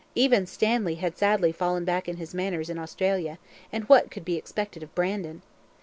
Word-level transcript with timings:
Even 0.15 0.47
Stanley 0.47 0.95
had 0.95 1.15
sadly 1.15 1.51
fallen 1.51 1.85
back 1.85 2.09
in 2.09 2.17
his 2.17 2.33
manners 2.33 2.71
in 2.71 2.79
Australia, 2.79 3.37
and 3.71 3.83
what 3.83 4.09
could 4.09 4.25
be 4.25 4.35
expected 4.35 4.81
of 4.81 4.95
Brandon? 4.95 5.43